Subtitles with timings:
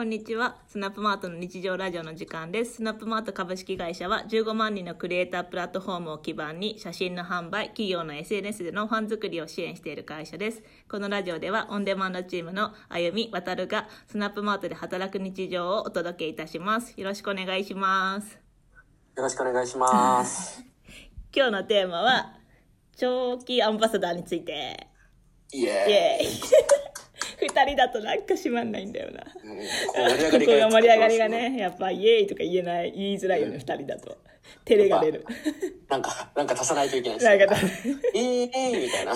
[0.00, 0.56] こんにちは。
[0.66, 2.76] スナップマートの日常ラジオの時間です。
[2.76, 10.62] スナップマート株式会社は15万人のクリエイタープラットフォームを基盤に写真の販売、企業の SNS でのファン作りを支援している会社です。
[10.90, 16.98] このラジオではオンデマンドチームのあゆみ、わたるがスナップマートで働く日常をお届けいたします。
[16.98, 18.38] よろしくお願いします。
[19.16, 20.64] よろしくお願いします。
[21.36, 22.38] 今日のテーマは、
[22.96, 24.86] 長期アンバサダーについて。
[25.52, 26.79] イイエエーイ
[27.46, 29.20] 二人だとなんか閉まんないんだよな。
[29.20, 29.50] ーイ。
[29.50, 29.58] うん
[29.88, 34.18] こう盛り上こがりこが盛り上がりがね、やっぱイエーイとか言えない、言いづらいよね、二人だと。
[34.64, 35.24] 照れが出る。
[35.88, 37.38] ぱなんか、なんか足さないといけないですね。
[37.38, 37.56] なんか、
[38.14, 39.12] えー、えー、みたいな。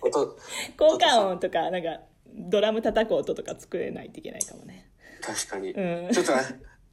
[0.00, 0.36] 音、
[0.76, 2.00] 効果音とか、なんか、
[2.34, 4.90] ドラム叩く音とか作れないといけないかもね。
[5.20, 5.72] 確かに。
[5.72, 6.42] うんちょっとね、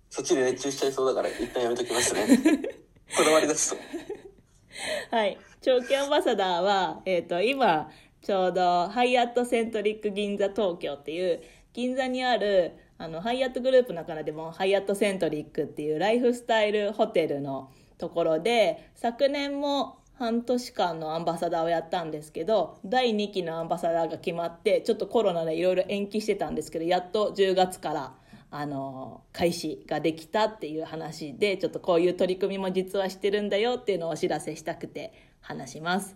[0.10, 2.26] そっちで熱中しちゃいそうだから、一旦やめときますね。
[3.16, 5.16] こだわり出すと。
[5.16, 5.38] はい。
[5.62, 7.90] 長期アンバサダーは、えっ、と、今、
[8.26, 28.16] ちょうど、ハイアットセントリック銀座東京っていう、銀座にある、あの、ハイアットグループの中でも、ハイアットセントリックっていうライフスタイルホテルのところで、昨年も半年間のアンバサダーをやったんですけど、第2期のアンバサダーが決まって、ちょっとコロナでいろいろ延期してたんですけど、やっと10月から、
[28.50, 36.16] あの開始ができたっていう話でちょっとこういう取り組みも実はしてるんだよっていうのをお知らせしたくて話します。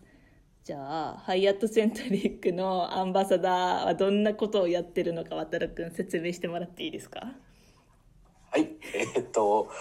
[0.64, 0.78] じゃ
[1.10, 7.22] あハイアットセントリックのアンバサダーはどんなことをやってるのか渡るくん説明してもらっていいですか？
[8.52, 8.70] はい。
[8.94, 9.72] えーっと、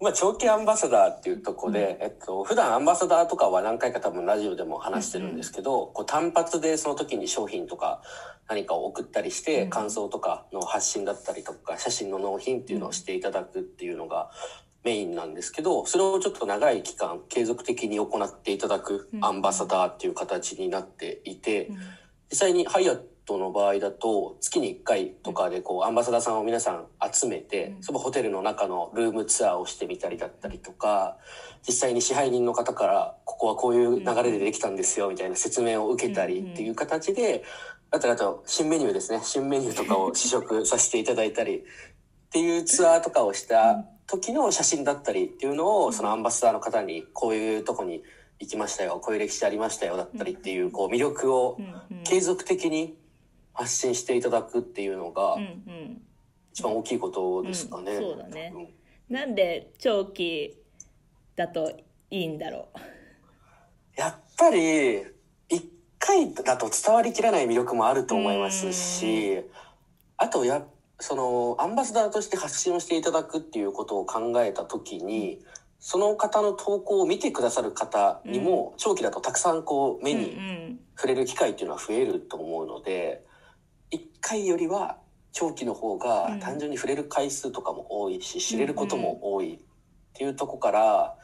[0.00, 8.02] まあ、長期アンバサダーっていうとこで、えっと、普段アンバサダーとかは何回か多分ラジオでも話してるんですけど、こう単発でその時に商品とか
[8.48, 9.70] 何かを送ったりして、うん。
[9.70, 14.30] 感想とかの発信だったりとか、写真の納品っていうのをしていただくっていうのが
[14.84, 21.70] メインなんですけど、それをちょっと長い期間継続的に行っていただくアンバサダーっていう形になっていて、
[22.30, 27.82] 実際にハイアットの場合だと月に1回とかでこうアンバサダーさんを皆さん集めて、うん。
[27.82, 31.16] そのホテルの中のルームツアーをしてみたりだったりとか
[31.66, 37.44] 実際に支配人の方からここはこういう流れでできたんですよみたいな説明を受けたりっていう形で、
[37.90, 39.20] あとあと新メニューですね。
[39.22, 41.62] 新メニューとかを試食させていただいたりっ
[42.30, 48.02] ていうツアーとかをした時の写真だったりっていうのをそのアンバサダーの方にこういうとこに
[48.38, 51.58] 行きましたよこういう歴史ありましたよだったりっていうこう魅力を
[52.04, 52.96] 継続的に
[53.52, 55.36] 発信していただくっていうのが
[56.52, 57.92] 一番大きいことですかね。
[57.92, 58.02] うん。
[58.02, 58.50] そうだね。
[58.52, 58.68] 多分。
[59.08, 60.56] なんで長期
[61.36, 61.70] だと
[62.10, 62.68] いいんだろ
[63.96, 65.02] やっぱり
[65.48, 69.42] 一回だと伝わりきらない魅力もあると思いますし、
[70.16, 70.64] あとや
[71.00, 75.40] そのアンバサダーとして発信をしていただくっていうことを考えた時に、
[75.78, 83.22] その方の投稿を見てくださる方にも長期だとたくさんこうう目に触れる機会っていうのは増えると思うので
[83.90, 84.96] 一回よりは
[85.32, 89.58] 長期の方が単純に触れる回数とかも多いし、知れることも多いっ
[90.14, 91.16] ていうとこから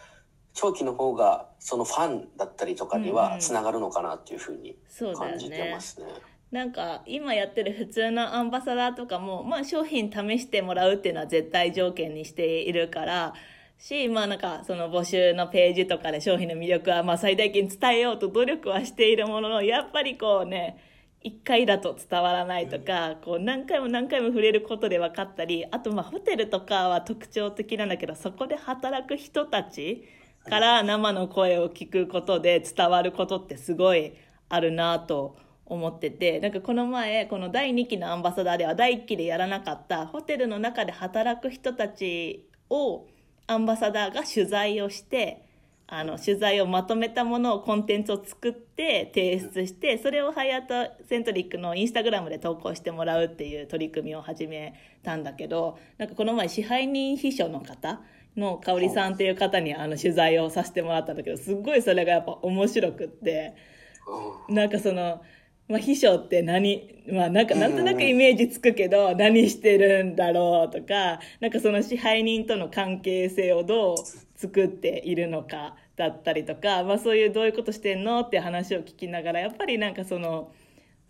[0.53, 4.77] 長期の方がそのファンだったりとかにはつながるのかなっていうふうに
[5.17, 6.07] 感じてねますね。
[6.51, 13.35] なんか今やってる普通のアンバサダーとかも、まあ、商品試してもらうっていうのは絶対条件にしているから
[13.79, 20.77] し、まあ、なんかその募集のページとかで商品の魅力はまあ最大限伝えようと努力はしているもののやっぱりこうね
[21.23, 30.03] 一回だと伝わらないとか、こう何回も何回も触れることで分かったりあとまあホテルとかは特徴的なんだけどそこで働く人たち
[30.49, 34.15] から生の声を聞くことで伝わることってすごい
[34.49, 35.50] あるなと思
[35.89, 43.07] っててなんかこの前この第2期のアンバサダーでは第1期でやらなかったホテルの中で働く人たちを
[43.47, 45.47] アンバサダーが取材をして
[45.87, 58.01] あの取材をまとめたものをコンテンツを作って提出してそれをハイアットセントリックのインスタグラムで投稿してもらうっていう取り組みを始めたんだけどなんかこの前支配人秘書の方
[58.37, 63.55] の香織さんっていう方にあの取材をさせてもらったんだけどすっごいそれがやっぱ面白くって。
[63.57, 65.23] うんなんかその、
[65.71, 73.97] まあ、秘書って何、まあなんかなんとなくイメージつくけど、何してるんだろうとか、なんかその支配人との関係性をどう
[74.35, 80.53] 作っているのかだったりとか、まあそういうどういうことしてんのって話を聞きながら、やっぱりなんかその、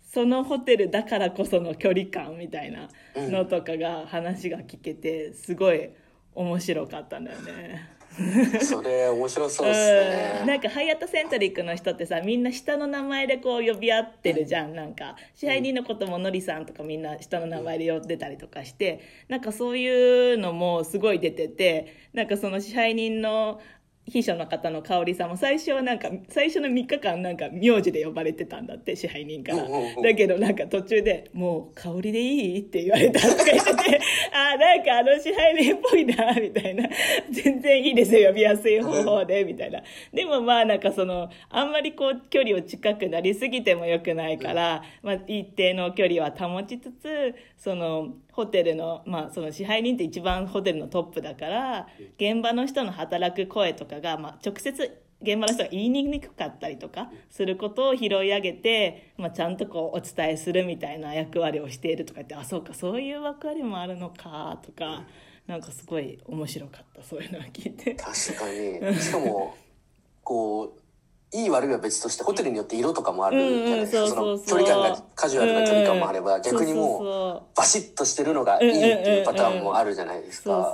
[0.03, 5.89] そのホテルだからこその距離感みたいなのとかが話が聞けて、すごい
[6.35, 8.00] 面白かったんだよね。
[8.61, 10.39] それ面白そうですね。
[10.41, 10.47] うん。
[10.47, 15.15] なんかハイアットセントリックの人ってさみんな下の名前でこう呼び合ってるじゃんなんか。
[15.35, 23.61] 支配人のことものりさんとかみんな下の名前で呼んでたりとかしてなんかそういうのもすごい出ててなんかその支配人の
[24.11, 29.63] 秘書の方の香織さんも最初はなんか最初の3日間なんか名字で呼ばれてたんだって支配人から、
[30.03, 33.99] だけどなんか途中で「もう香りでいい?」って言われたとか言ってて
[34.35, 36.89] ああなんかあの支配人っぽいなみたいな。
[37.31, 39.81] 全然いいですよ呼びやすい方法でみたいな。
[40.13, 51.87] でもまあなんかそのあんまりこう距離を近くなりすぎてもよくないから、まあ、一定の距離は保ちつつそのホテルの,、まあその支配人って一番ホテルのトップだから
[52.17, 65.03] 現場の人の働く声とかが、まあ、直接現場の人が言いにくかったりとかすることを拾い上げて、まあ、ちゃんとこうお伝えするみたいな役割をしているとか言ってあそうかそういう役割もあるのかとか
[65.47, 67.93] なんかすごい面白かったそういうのを聞いて。
[67.95, 68.05] 確
[68.37, 68.95] かに。
[68.99, 69.55] しかも、
[70.23, 70.80] こう、
[71.33, 76.41] いい悪いは別として、ホテルによって色とかもあるじゃないでその距離感が、カジュアルな距離感もあれば、うん。
[76.41, 80.73] 逆にもう、バシッとしてるのがいいっていうパターンもあるじゃないですか。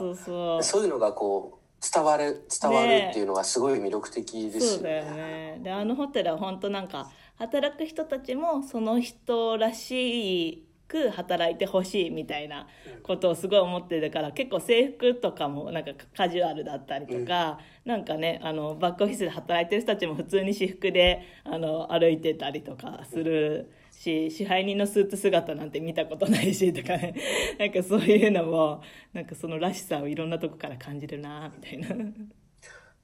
[0.61, 5.11] そういうのがこう、伝わる、伝わるっていうのはすごい魅力的ですよそうだよね。
[5.11, 12.67] ねであのホテルは本当なんか働く人たちもその人らしく働いてほしいみたいな
[13.03, 27.15] ことをすごい思ってるから結構制服とかもなんかカジュアルだったりとか、なんかねあのバックオフィスで働いてる人たちも普通に私服であの歩いてたりとかするし支配人のスーツ姿なんて見たことないしとかね。
[27.59, 28.81] なんかそういうのも
[29.13, 31.87] なんかそのらしさをいろんなとこから感じるなみたいな。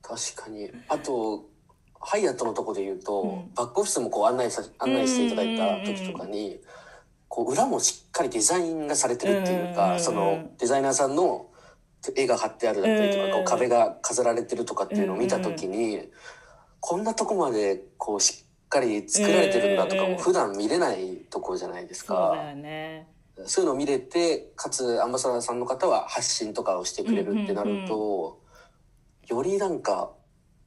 [0.01, 0.69] 確かに。
[0.89, 1.49] あと、
[1.99, 3.53] ハイアットのとこで言うと、うん。
[3.55, 6.59] バックオフィスもこう案内さ、案内していただいた時とかに、
[7.33, 11.47] こう裏もしっかりデザインがされてるっていうか、そのデザイナーさんの
[12.15, 16.11] 絵が貼ってあるだったりとか、こう壁が飾られてるとかっていうのを見た時に、
[16.79, 22.35] こんなとこまでこうしっかり作られてるんだとかも普段見れないとこじゃないですか。
[23.47, 28.43] そういうのを見れて、かつアンバサダーさんの方は発信とかをしてくれるってなると、
[29.27, 30.11] よりなんか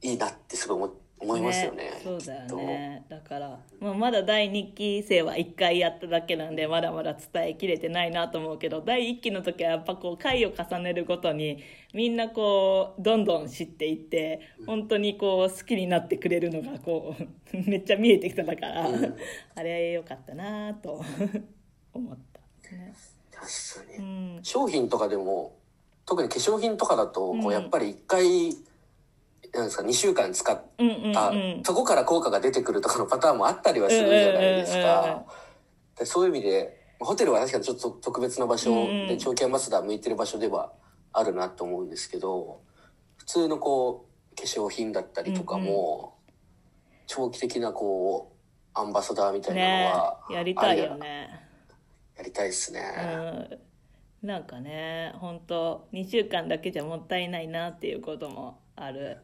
[0.01, 0.87] いいなってすごい思
[1.19, 1.99] 思いますよね。
[2.03, 3.05] そうだよね。
[3.09, 17.27] だから、まあ、まだ第2期生は1回やっただけなんでまだまだ伝えきれてないなと思うけど第1期の時はやっぱこう回を重ねるごとにみんなこうどんどん知っていって本当にこう好きになってくれるのがこう
[17.69, 19.15] めっちゃ見えてきただから、うん。
[19.55, 21.01] あれよかったなと
[21.93, 22.93] 思った、ね。
[23.31, 24.37] 確かうに。
[24.37, 25.55] ん、商品とかでも、
[26.05, 27.41] 特に化粧品とかだと、うん。
[27.41, 28.51] こうやっぱり一回、
[29.53, 31.61] なんですか、2週間使っうんうんた、うん。
[31.63, 35.25] そこから効果が出てくるとかのパターンもあったりはするじゃないですうんうんうんうんか。
[35.99, 39.07] でそういう意味で、ホテルは確かにちょっと特別な場所うんうん。
[39.07, 40.71] で、長期アンバサダー向いてる場所では
[41.13, 42.61] あるなと思うんですけど、
[43.17, 46.17] 普通のこう、化粧品だったりとかも、
[47.07, 51.47] 長期的なこう、アンバサダーみたいなのねは、やりたいよね。
[52.17, 52.81] やりたいですね。
[54.23, 59.17] うん、なんかね本当2週間だけじゃもったいないなっていうこともある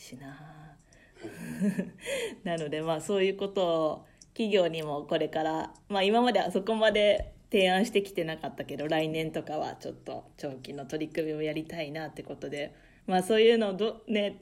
[0.00, 0.76] しな。
[2.44, 12.74] なのでまあそういうことを企業にもこれから、まあ、今まではそこまで提案してきてなかったけど来年とかはちょっと長期の取り組みをやりたいなってことで
[13.06, 14.38] まあそういうのをどね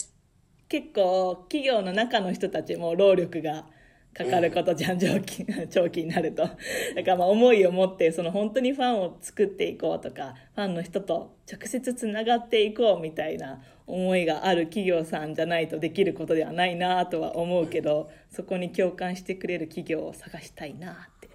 [0.68, 3.66] 結構企業の中の人たちも労力が
[4.14, 6.42] かかることじゃん、長期長期になると。
[6.42, 6.56] だか
[7.04, 21.28] らまあ思いを持ってその本当にファンを作っていこうとかファンの人と直接つながっていこうみたいな思いがある企業さんじゃないとできることではないなとは思うけどそこに共感してくれる企業を探したいなって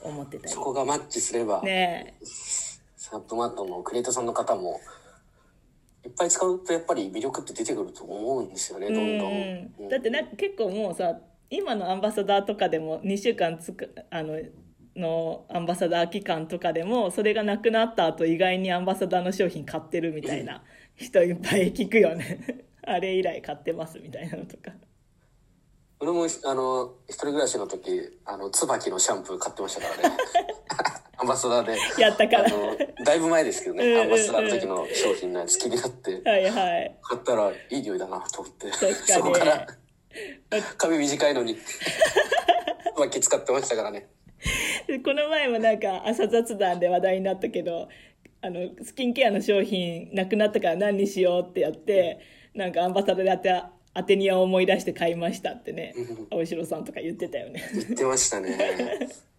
[0.00, 2.24] 思ってたりそこがマッチすれば、ねえ。
[2.96, 4.80] サップマットのクリエイターさんの方も、
[6.04, 9.84] いっぱい使うとやっぱり魅力って出てくると思うんですよね、どんどん。
[9.84, 9.88] うん。
[9.88, 11.18] だってなんか結構もうさ
[11.52, 14.38] 今のアンバサダーとかでも2週間つくあの
[14.96, 20.62] のアンバサダー期間とかでもそれがなくなった後意外にアンバサダーの商品買ってるみたいな
[20.96, 22.64] 人いっぱい聞くよね。
[22.84, 24.72] あれ以来買ってますみたいなのとか。
[26.00, 30.16] 俺も、あの、一人暮らしの時、あの、椿のシャンプー買ってましたからね。
[31.16, 32.02] アンバサダーで。
[32.02, 32.50] やったから。
[33.04, 36.98] だいぶ前ですけどね、うんアンバサダーの時の商品のやつ気になって、はいはい。
[37.02, 38.72] 買ったらいい匂いだなと思って。
[39.06, 39.66] そこから、
[40.78, 41.56] 髪短いのに、
[42.96, 44.08] 椿使ってましたからね。
[44.86, 47.88] でこの前もなんか朝雑談で話題になったけど
[48.40, 52.18] あのスキンケアの商品なくなったから何にしようってやって
[52.54, 53.62] なんかアンバサダーであって
[53.94, 55.94] アテニアを思い出して買いましたってね
[56.30, 58.58] 青城さんとか言ってたよね言ってましたね。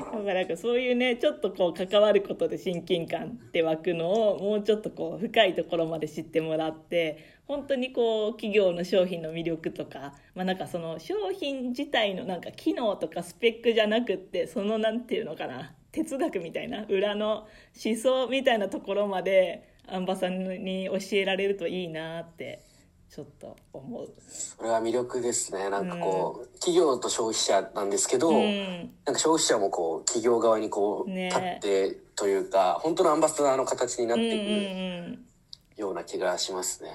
[0.00, 17.48] だからなんかそういうねちょっとこう関わることで親近感って湧くのをもうちょっとこう深いところまで知ってもらって本当にこう企業の商品の魅力とか,、まあ、なんかその商品自体のなんか機能とかスペックじゃなくってそのなんていうのかな哲学みたいな裏の
[17.84, 22.62] 思想みたいなところまでアンバサダーに教えられるといいなって
[23.10, 24.12] ちょっと思う。
[24.28, 25.68] それは魅力ですね。
[25.68, 35.26] なんかこう、企業と消費者なんですけど、うんなんか消費者もこう、企業側にこう、ね立ってというか、本当のアンバサダーの形になっうんうんていうん
[35.74, 36.90] くような気がしますね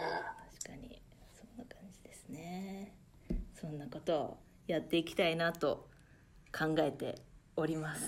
[1.35, 2.93] そんな感じですね
[3.65, 5.87] そんなことをやっていきたいなと
[6.55, 7.15] 考えて
[7.55, 8.05] おります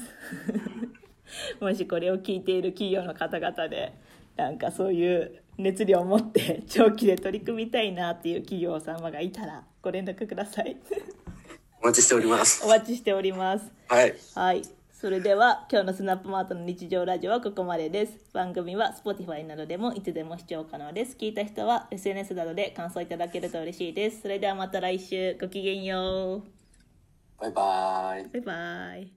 [1.60, 3.92] もしこれを聞いている企業の方々で
[4.36, 10.78] なんかそういう熱量を持って長期で取り組みたいなっていう企業様がいたらご連絡ください
[11.82, 12.68] お待ちしておりますお。
[12.68, 14.16] 待ちしておりますはい。
[14.36, 14.62] はい。
[15.00, 18.18] それでは今日のスナップマートの日常ラジオはここまでです。
[18.34, 21.16] 番組は Spotify などでもいつでも視聴可能です。
[21.16, 24.24] 聞いた人は SNS などで感想いただけると嬉しいです。
[24.24, 26.44] それではまた来週ごきげんよう。
[27.40, 28.24] バイバイ。
[28.24, 29.17] バイバイ。